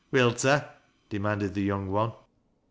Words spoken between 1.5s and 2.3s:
the young one.